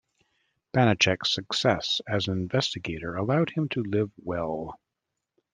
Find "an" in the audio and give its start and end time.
2.27-2.33